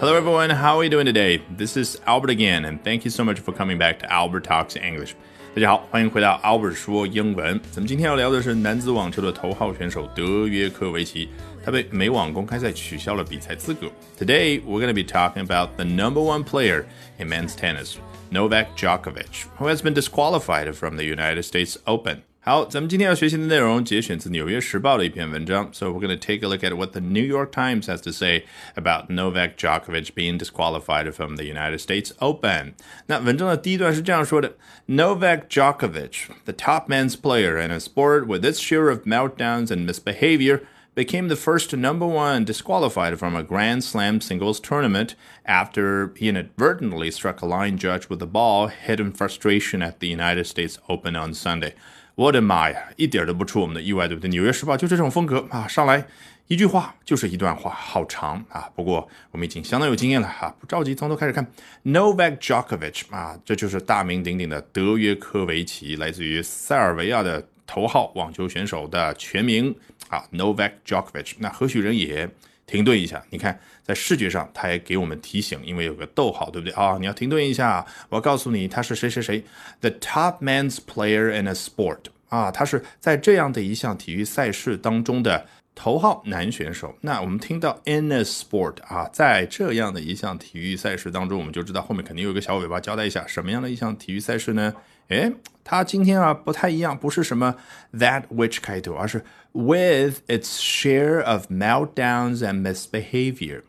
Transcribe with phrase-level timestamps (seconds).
[0.00, 0.50] Hello, everyone.
[0.50, 1.40] How are you doing today?
[1.56, 4.76] This is Albert again, and thank you so much for coming back to Albert Talks
[4.76, 5.14] English.
[5.54, 7.60] 大家好，欢迎回到 Albert 说英文。
[7.70, 11.28] 咱们今天要聊的是男子网球的头号选手德约科维奇，
[11.64, 13.86] 他被美网公开赛取消了比赛资格。
[14.18, 16.84] Today we're going to be talking about the number one player
[17.18, 17.94] in men's tennis,
[18.30, 22.22] Novak Djokovic, who has been disqualified from the United States Open.
[22.40, 25.70] 好，咱们今天要学习的内容节选自《纽约时报》的一篇文章。
[25.72, 28.44] So we're going to take a look at what the New York Times has to say
[28.74, 32.74] about Novak Djokovic being disqualified from the United States Open。
[33.06, 40.60] 那文章的第一段是这样说的：Novak Djokovic, the top men's player in a sport with its share of meltdowns and misbehavior.
[40.94, 47.10] Became the first number one disqualified from a Grand Slam singles tournament after he inadvertently
[47.10, 51.16] struck a line judge with a ball hit in frustration at the United States Open
[51.16, 51.74] on Sunday.
[52.19, 54.27] 我的妈呀，一点都不出我们的意外，对不对？
[54.33, 56.05] 《纽约时报》就这种风格啊，上来
[56.47, 58.69] 一句话就是一段话，好长啊。
[58.75, 61.49] 不过我们已经相当有经验了哈，不着急，从头开始看。
[61.85, 69.73] Novak Djokovic 啊，这就是大名鼎鼎的德约科维奇，来自于塞尔维亚的头号网球选手的全名
[70.09, 71.35] 啊，Novak Djokovic。
[71.37, 72.29] 那何许人也？
[72.69, 76.97] 停顿一下，你看，在视觉上，他也给我们提醒，因为有个逗号，对不对啊？
[76.99, 79.43] 你要停顿一下，我告诉你，他是谁谁谁
[79.81, 81.97] ，the top man's player in a sport
[82.29, 85.47] 啊，他是在这样的一项体育赛事当中的
[85.81, 86.93] 头号男选手。
[86.99, 94.73] 那我们听到 in a sport 啊，在这样的一项体育赛事当中，我们就知道后面肯定有个小尾巴交代一下，什么样的一项体育赛事呢？
[95.07, 95.31] 诶，
[95.63, 97.55] 它今天啊不太一样，不是什么
[97.93, 103.61] that which 开头，而是 with its share of meltdowns and misbehavior。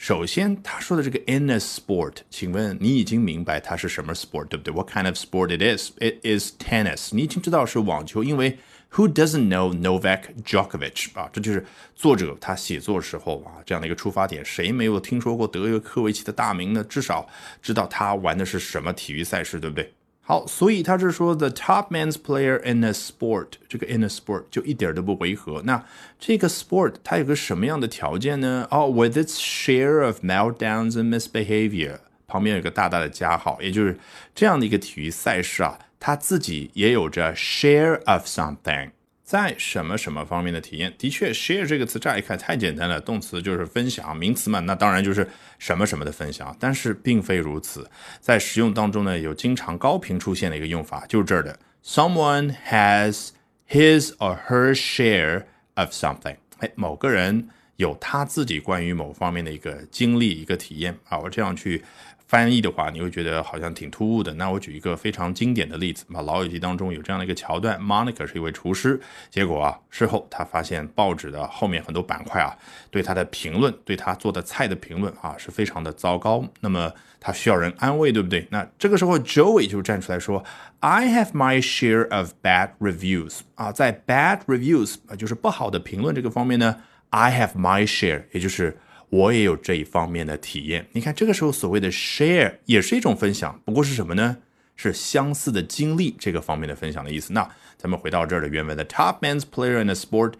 [0.00, 5.90] 首先，他说的这个 in a sport，请问你已经明白它是什么 sport，对不对？What kind of sport it is?
[5.98, 7.10] It is tennis。
[7.12, 8.58] 你已经知道是网球，因为
[8.92, 11.28] Who doesn't know Novak Djokovic 啊？
[11.30, 14.42] 这就是作者他写作时候啊这样的一个出发点。
[14.42, 16.82] 谁没有听说过德约科维奇的大名呢？
[16.84, 17.28] 至少
[17.60, 19.92] 知道他玩的是什么体育赛事，对不对？
[20.29, 25.61] 好，所以他是说 the top men's player in a sport，这个 in a sport 就一点都不违和。
[25.61, 25.85] 那
[26.19, 28.67] 这个 sport 它有个什么样的条件呢？
[28.71, 33.99] 哦，with its share of meltdowns and misbehavior，旁边有个大大的加号，也就是
[34.33, 38.89] 这样的一个体育赛事啊，它自己也有着 share of something。
[39.30, 40.92] 在什么什么方面的体验？
[40.98, 45.24] 的确，share 这个词乍一看太简单了，动词就是分享，名词嘛，那当然就是
[45.56, 46.56] 什么什么的分享。
[46.58, 47.88] 但是并非如此，
[48.20, 53.28] 在实用当中呢，有经常高频出现的一个用法，就是这儿的，someone has
[53.68, 56.34] his or her share of something。
[56.58, 61.84] 哎，某个人有他自己关于某方面的一个经历、一个体验啊，我这样去。
[62.30, 64.32] 翻译的话，你会觉得好像挺突兀的。
[64.34, 72.56] 那我举一个非常经典的例子啊，《老友记》当中有这样的一个桥段：Monica 是一位厨师，结果啊，事后他发现报纸的后面很多板块啊，
[72.88, 76.44] 对他的评论，对他做的菜的评论啊，是非常的糟糕。
[76.60, 78.46] 那么他需要人安慰，对不对？
[78.50, 80.44] 那这个时候，Joey 就站出来说
[80.78, 86.76] ：“I have my share of bad reviews。”啊，在 bad reviews 啊，就是不好的评论这个方面呢
[87.08, 88.78] ，I have my share，也就是。
[89.10, 90.86] 我也有这一方面的体验。
[90.92, 94.38] 你看，这个时候所谓的 share 也是一种分享，不过是什么呢？
[94.76, 97.34] 是相似的经历这个方面的分享的意思。
[97.34, 100.34] 那咱们回到这儿的原文的 top men's player in a sport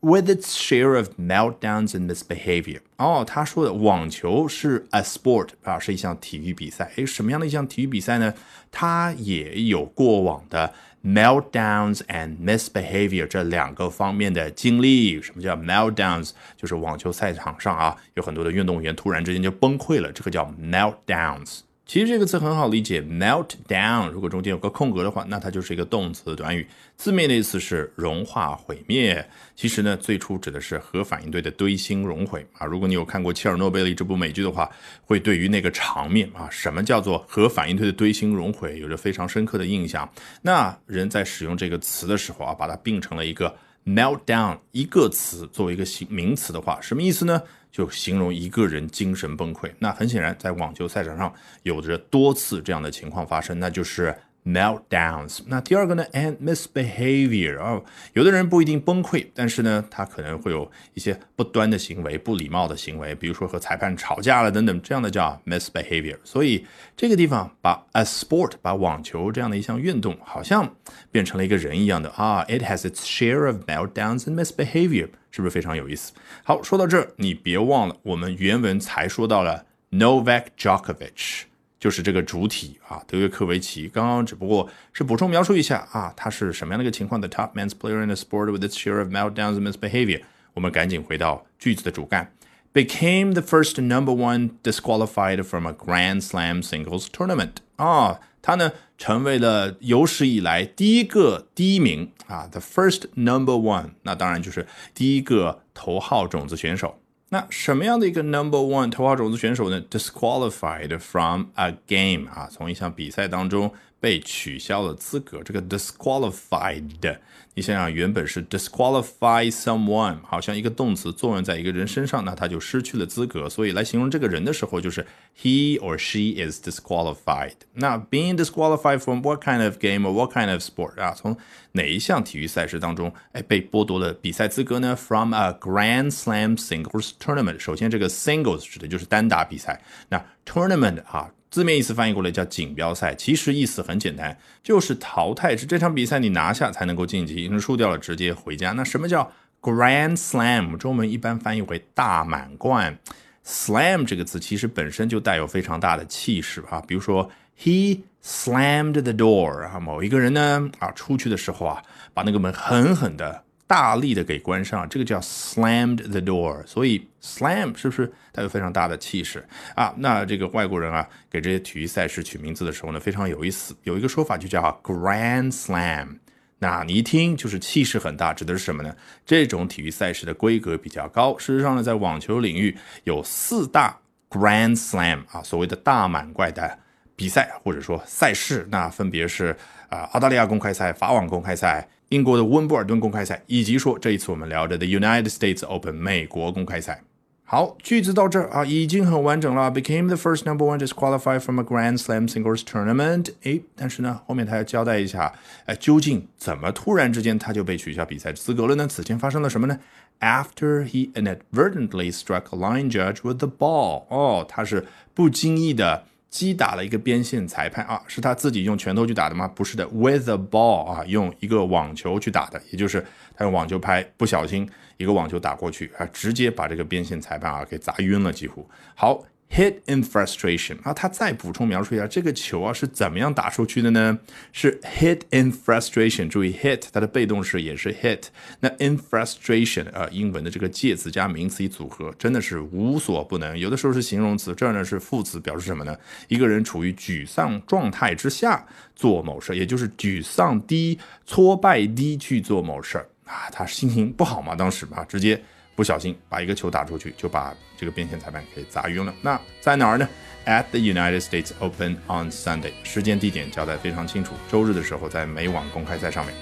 [0.00, 2.80] with its share of meltdowns and misbehavior。
[2.98, 6.92] 哦，他说的网球是 a sport 啊，是一项体育比赛。
[6.96, 8.34] 诶，什么样的一项体育比赛呢？
[8.70, 10.74] 它也有过往的。
[11.06, 16.30] Meltdowns and misbehavior 这两个方面的经历，什么叫 meltdowns？
[16.56, 21.60] 就是网球赛场上啊，有很多的运动员突然之间就崩溃了，这个叫 meltdowns。
[21.86, 24.10] 其实这个词很好理解，melt down。
[24.10, 26.66] 如果中间有个空格的话，那它就是一个动词短语，
[26.96, 29.24] 字面的意思是融化、毁灭。
[29.54, 32.66] 其实呢，最初指的是核反应堆的堆芯熔毁啊。
[32.66, 34.68] 如果你有看过《切尔诺贝利》这部美剧的话，
[35.04, 40.10] 会对于那个场面啊，什么叫做核反应堆的堆芯熔毁，有着非常深刻的印象。
[40.42, 47.40] 那人在使用这个词的时候啊，把它并成了一个 meltdown 一个词作为一个形名词的话，什么意思呢？
[47.72, 49.70] 就形容一个人精神崩溃。
[49.78, 54.14] 那很显然，在网球赛场上有着多次这样的情况发生，那就是。
[54.46, 55.40] meltdowns。
[55.46, 66.16] 那第二个呢，and misbehavior 哦，有的人不一定崩溃，但是呢，他可能会有一些不端的行为、不礼貌的行为，比如说和裁判吵架了等等，这样的叫 misbehavior。
[66.22, 66.64] 所以
[66.96, 70.72] 这个地方把 a sport 把网球这样的一项运动，好像
[71.10, 76.12] 变成了一个人一样的啊，it has its share of meltdowns and misbehavior，是不是非常有意思？
[76.44, 81.42] 好，说到这儿，你别忘了，我们原文才说到了 Novak Djokovic。
[81.86, 83.86] 就是这个主体啊，德约科维奇。
[83.86, 90.22] 刚刚只不过是补充描述一下啊，他是什么样的一个情况？The top men's player in the sport with its share of meltdowns and misbehavior。
[90.54, 92.32] 我们赶紧回到句子的主干。
[92.72, 106.98] became the first number one disqualified from a Grand Slam singles tournament 啊，他呢成为了有史以来第一个第一名啊，the first number one，那当然就是第一个头号种子选手。
[107.30, 113.72] 那什么样的一个 number one 头号种子选手呢？disqualified from a game 啊，从一项比赛当中
[114.06, 115.42] 被取消了资格。
[115.42, 117.18] 这个 disqualified，
[117.54, 123.50] 你想想，原本是 disqualify someone，好像一个动词作用在一个人身上，那他就失去了资格。
[123.50, 125.04] 所以来形容这个人的时候，就是
[125.36, 127.54] he or she is disqualified。
[127.72, 131.12] 那 being disqualified from what kind of game or what kind of sport 啊？
[131.12, 131.36] 从
[131.72, 137.58] 哪一项体育赛事当中，哎，被剥夺了比赛资格呢？From a Grand Slam singles tournament。
[137.58, 139.82] 首先，这个 singles 指的就是单打比赛。
[140.10, 145.64] 那 tournament 啊，字面意思翻译过来叫锦标赛，其实意思很简单，就是淘汰制。
[145.64, 148.72] 这场比赛你拿下才能够晋级，输掉了直接回家。
[148.72, 149.32] 那什么叫
[149.62, 150.76] Grand Slam？
[150.76, 152.98] 中文一般翻译为大满贯。
[153.44, 161.82] Slam 这个词其实本身就带有非常大的气势啊，比如说 He slammed the door 啊，某一个人呢啊出去的时候啊，
[162.12, 166.64] 把那个门狠狠的、大力的给关上，这个叫 slammed the door。
[166.66, 169.92] 所以 slam 是不是带有非常大的气势啊？
[169.98, 176.18] 那这个外国人啊给这些体育赛事取名字的时候呢，非常有意思，有一个说法就叫 Grand Slam。
[176.58, 178.94] 那你一听就是气势很大，指的是什么呢？
[179.26, 181.36] 这种体育赛事的规格比较高。
[181.36, 182.74] 事实上呢，在网球领域
[183.04, 183.98] 有四大
[184.30, 186.78] Grand Slam 啊，所谓的大满贯的
[187.14, 189.54] 比赛或者说赛事，那分别是
[189.90, 197.02] 啊澳大利亚公开赛、法网公开赛、英国的温布尔顿公开赛，以及说这一次我们聊着的 United States Open 美国公开赛。
[197.48, 199.70] 好，句子到这儿啊，已经很完整了。
[199.70, 203.28] Became the first number one disqualified from a Grand Slam singles tournament。
[203.42, 205.32] 诶，但是呢，后面他要交代一下，
[205.66, 208.88] 哎，究竟怎么突然之间他就被取消比赛资格了呢？
[208.88, 209.78] 此前发生了什么呢
[210.18, 214.06] ？After he inadvertently struck a line judge with the ball。
[214.08, 216.04] 哦，他是不经意的
[216.36, 219.48] 击打了一个边线裁判啊，是他自己用拳头去打的吗？
[219.48, 223.02] 不是的，with a ball 啊，用一个网球去打的，也就是
[223.34, 224.68] 他用网球拍不小心。
[224.98, 229.24] 一个网球打过去啊，直接把这个边线裁判啊给砸晕了，几乎好。
[229.48, 234.18] Hit in frustration 啊，他再补充描述一下这个球啊是怎么样打出去的呢？
[234.52, 236.28] 是 hit in frustration。
[236.28, 238.24] 注意 hit 它的被动式也是 hit。
[238.60, 243.56] 那 in frustration 啊，英文的这个介词加名词一组合，真的是无所不能。
[243.56, 245.96] 有的时候是形容词，这儿呢是副词，表示什么呢？
[246.28, 253.08] 一个人处于沮丧状态之下做某事，也就是沮丧低、挫败低去做某事儿。
[253.24, 255.40] 啊，他心情不好嘛，当时啊，直接
[255.76, 259.14] 不小心把一个球打出去，就把这个边线裁判给砸晕了。
[259.22, 260.08] 那在哪儿呢
[260.46, 266.34] ？At the United States Open on Sunday，时间地点交代非常清楚，周日的时候在美网公开赛上面。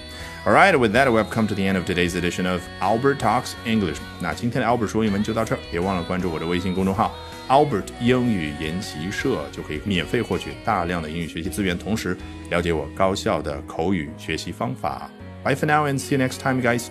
[0.45, 3.53] All right, with that, we've come to the end of today's edition of Albert Talks
[3.65, 3.97] English。
[4.21, 7.15] 那今天的 Albert 说英文就到这儿，别忘了关注我的微信公众号
[7.49, 12.15] Albert 英语研习社，就可以免费获取大量的英语学习资源，同时
[12.51, 15.09] 了解我高效的口语学习方法。
[15.43, 16.89] Bye for now and see you next time, guys.